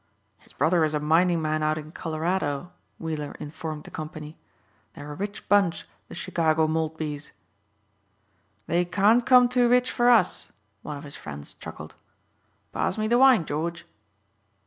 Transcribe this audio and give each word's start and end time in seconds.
"His 0.39 0.51
brother 0.51 0.83
is 0.83 0.95
a 0.95 0.99
mining 0.99 1.43
man 1.43 1.61
out 1.61 1.77
in 1.77 1.91
Colorado," 1.91 2.71
Weiller 2.97 3.33
informed 3.39 3.83
the 3.83 3.91
company. 3.91 4.35
"They're 4.95 5.11
a 5.11 5.15
rich 5.15 5.47
bunch, 5.47 5.87
the 6.07 6.15
Chicago 6.15 6.65
Maltbys." 6.67 7.33
"They 8.65 8.83
can't 8.83 9.23
come 9.23 9.47
too 9.47 9.69
rich 9.69 9.91
for 9.91 10.09
us," 10.09 10.51
one 10.81 10.97
of 10.97 11.03
his 11.03 11.15
friends 11.15 11.53
chuckled. 11.53 11.93
"Pass 12.71 12.97
me 12.97 13.07
the 13.07 13.19
wine, 13.19 13.45
George." 13.45 13.85